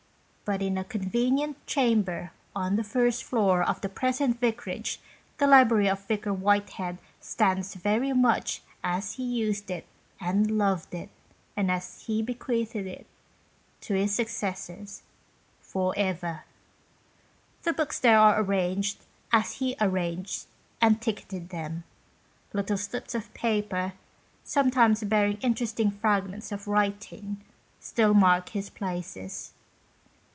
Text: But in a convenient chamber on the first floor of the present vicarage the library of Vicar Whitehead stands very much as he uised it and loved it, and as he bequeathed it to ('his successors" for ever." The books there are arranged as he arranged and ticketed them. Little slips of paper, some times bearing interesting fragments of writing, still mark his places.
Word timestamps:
But 0.43 0.61
in 0.61 0.77
a 0.77 0.83
convenient 0.83 1.65
chamber 1.65 2.33
on 2.53 2.75
the 2.75 2.83
first 2.83 3.23
floor 3.23 3.63
of 3.63 3.79
the 3.79 3.87
present 3.87 4.41
vicarage 4.41 4.99
the 5.37 5.47
library 5.47 5.87
of 5.87 6.05
Vicar 6.07 6.33
Whitehead 6.33 6.97
stands 7.21 7.73
very 7.75 8.11
much 8.11 8.61
as 8.83 9.13
he 9.13 9.41
uised 9.45 9.69
it 9.69 9.85
and 10.19 10.57
loved 10.57 10.93
it, 10.93 11.07
and 11.55 11.71
as 11.71 12.01
he 12.01 12.21
bequeathed 12.21 12.75
it 12.75 13.07
to 13.79 13.93
('his 13.93 14.13
successors" 14.13 15.03
for 15.71 15.93
ever." 15.95 16.43
The 17.63 17.71
books 17.71 17.97
there 17.97 18.19
are 18.19 18.41
arranged 18.41 18.97
as 19.31 19.53
he 19.53 19.77
arranged 19.79 20.47
and 20.81 21.01
ticketed 21.01 21.47
them. 21.47 21.85
Little 22.51 22.75
slips 22.75 23.15
of 23.15 23.33
paper, 23.33 23.93
some 24.43 24.69
times 24.69 25.01
bearing 25.05 25.37
interesting 25.37 25.91
fragments 25.91 26.51
of 26.51 26.67
writing, 26.67 27.39
still 27.79 28.13
mark 28.13 28.49
his 28.49 28.69
places. 28.69 29.53